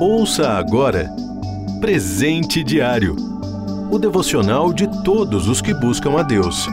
[0.00, 1.10] Ouça agora
[1.80, 3.30] Presente Diário
[3.90, 6.68] o devocional de todos os que buscam a Deus.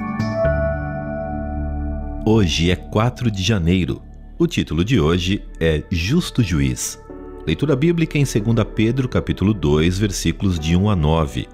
[2.23, 4.04] Hoje é 4 de janeiro.
[4.38, 7.02] O título de hoje é Justo Juiz.
[7.48, 11.48] Leitura bíblica em 2 Pedro, capítulo 2, versículos de 1 a 9.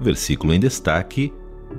[0.00, 1.30] Versículo em destaque: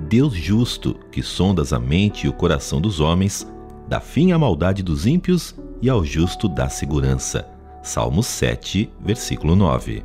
[0.08, 3.44] Deus justo, que sondas a mente e o coração dos homens,
[3.88, 7.46] dá fim à maldade dos ímpios e ao justo dá segurança.
[7.82, 10.04] Salmos 7, versículo 9.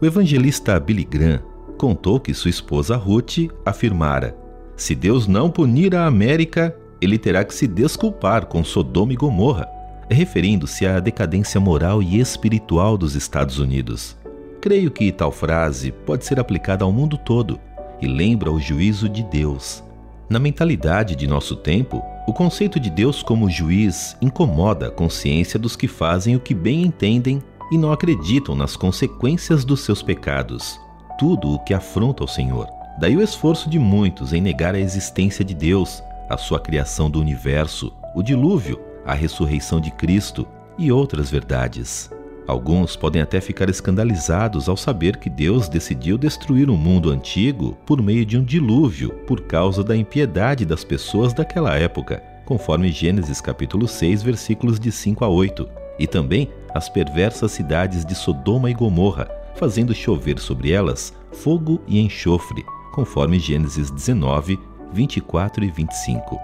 [0.00, 1.42] O evangelista Billy Graham
[1.76, 4.36] contou que sua esposa Ruth afirmara:
[4.76, 9.68] Se Deus não punir a América, ele terá que se desculpar com Sodoma e Gomorra,
[10.10, 14.16] referindo-se à decadência moral e espiritual dos Estados Unidos.
[14.60, 17.60] Creio que tal frase pode ser aplicada ao mundo todo
[18.00, 19.84] e lembra o juízo de Deus.
[20.30, 25.74] Na mentalidade de nosso tempo, o conceito de Deus como juiz incomoda a consciência dos
[25.74, 30.78] que fazem o que bem entendem e não acreditam nas consequências dos seus pecados,
[31.18, 32.68] tudo o que afronta o Senhor.
[33.00, 37.18] Daí o esforço de muitos em negar a existência de Deus, a sua criação do
[37.18, 42.10] universo, o dilúvio, a ressurreição de Cristo e outras verdades.
[42.48, 48.00] Alguns podem até ficar escandalizados ao saber que Deus decidiu destruir o mundo antigo por
[48.00, 53.86] meio de um dilúvio por causa da impiedade das pessoas daquela época, conforme Gênesis capítulo
[53.86, 59.28] 6, versículos de 5 a 8, e também as perversas cidades de Sodoma e Gomorra,
[59.56, 64.58] fazendo chover sobre elas fogo e enxofre, conforme Gênesis 19,
[64.90, 66.40] 24 e 25.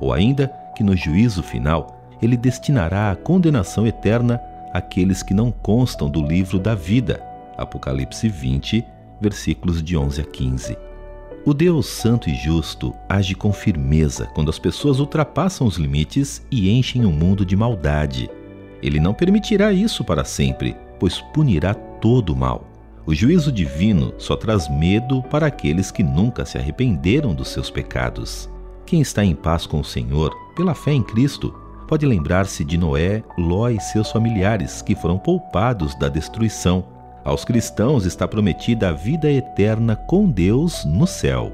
[0.00, 4.40] Ou ainda que no juízo final ele destinará a condenação eterna
[4.72, 7.22] àqueles que não constam do livro da vida.
[7.56, 8.84] Apocalipse 20,
[9.20, 10.78] versículos de 11 a 15.
[11.44, 16.70] O Deus Santo e Justo age com firmeza quando as pessoas ultrapassam os limites e
[16.70, 18.28] enchem o mundo de maldade.
[18.82, 22.66] Ele não permitirá isso para sempre, pois punirá todo o mal.
[23.06, 28.50] O juízo divino só traz medo para aqueles que nunca se arrependeram dos seus pecados.
[28.84, 31.54] Quem está em paz com o Senhor, pela fé em Cristo,
[31.88, 36.84] pode lembrar-se de Noé, Ló e seus familiares, que foram poupados da destruição.
[37.24, 41.50] Aos cristãos está prometida a vida eterna com Deus no céu.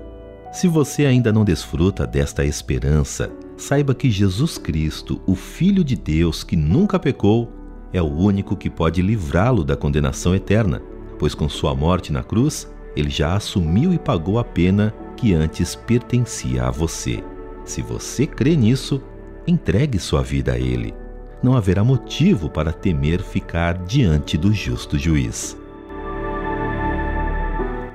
[0.52, 6.42] Se você ainda não desfruta desta esperança, saiba que Jesus Cristo, o Filho de Deus
[6.42, 7.50] que nunca pecou,
[7.92, 10.82] é o único que pode livrá-lo da condenação eterna,
[11.16, 15.76] pois com sua morte na cruz, ele já assumiu e pagou a pena que antes
[15.76, 17.22] pertencia a você.
[17.64, 19.00] Se você crê nisso,
[19.46, 20.94] entregue sua vida a ele.
[21.42, 25.56] Não haverá motivo para temer ficar diante do justo juiz.